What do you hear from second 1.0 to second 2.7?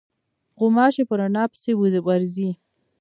په رڼا پسې ورځي.